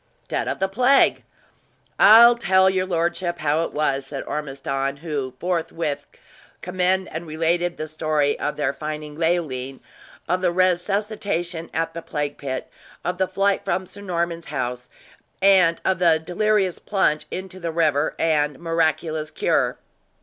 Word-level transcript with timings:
"Dead 0.27 0.47
of 0.47 0.57
the 0.57 0.67
plague! 0.67 1.21
I'll 1.99 2.33
tell 2.33 2.71
your 2.71 2.87
lordship 2.87 3.37
how 3.37 3.61
it 3.65 3.71
was," 3.71 4.07
said 4.07 4.23
Ormiston, 4.23 4.97
who 4.97 5.35
forthwith 5.39 6.07
commend 6.63 7.07
and 7.11 7.27
related 7.27 7.77
the 7.77 7.87
story 7.87 8.39
of 8.39 8.57
their 8.57 8.73
finding 8.73 9.15
Leoline; 9.15 9.79
of 10.27 10.41
the 10.41 10.51
resuscitation 10.51 11.69
at 11.71 11.93
the 11.93 12.01
plague 12.01 12.39
pit; 12.39 12.67
of 13.05 13.19
the 13.19 13.27
flight 13.27 13.63
from 13.63 13.85
Sir 13.85 14.01
Norman's 14.01 14.47
house, 14.47 14.89
and 15.39 15.79
of 15.85 15.99
the 15.99 16.17
delirious 16.17 16.79
plunge 16.79 17.27
into 17.29 17.59
the 17.59 17.71
river, 17.71 18.15
and 18.17 18.57
miraculous 18.57 19.29
cure. 19.29 19.77